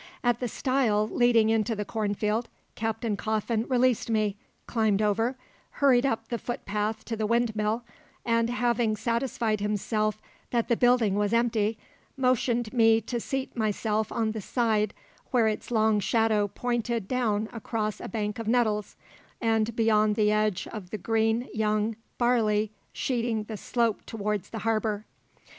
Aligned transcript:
At 0.23 0.39
the 0.39 0.47
stile 0.47 1.07
leading 1.07 1.49
into 1.51 1.75
the 1.75 1.85
cornfield, 1.85 2.49
Captain 2.73 3.15
Coffin 3.15 3.67
released 3.67 4.09
me, 4.09 4.35
climbed 4.65 4.99
over, 4.99 5.37
hurried 5.73 6.07
up 6.07 6.27
the 6.29 6.39
footpath 6.39 7.05
to 7.05 7.15
the 7.15 7.27
windmill, 7.27 7.83
and, 8.25 8.49
having 8.49 8.95
satisfied 8.95 9.59
himself 9.59 10.19
that 10.49 10.69
the 10.69 10.75
building 10.75 11.13
was 11.13 11.33
empty, 11.33 11.77
motioned 12.17 12.73
me 12.73 12.99
to 13.01 13.19
seat 13.19 13.55
myself 13.55 14.11
on 14.11 14.31
the 14.31 14.41
side 14.41 14.95
where 15.29 15.47
its 15.47 15.69
long 15.69 15.99
shadow 15.99 16.47
pointed 16.47 17.07
down 17.07 17.47
across 17.53 17.99
a 18.01 18.07
bank 18.09 18.39
of 18.39 18.47
nettles, 18.47 18.95
and 19.39 19.75
beyond 19.75 20.15
the 20.15 20.31
edge 20.31 20.65
of 20.73 20.89
the 20.89 20.97
green 20.97 21.47
young 21.53 21.95
barley 22.17 22.71
sheeting 22.91 23.43
the 23.43 23.55
slope 23.55 24.03
towards 24.07 24.49
the 24.49 24.57
harbour. 24.65 25.05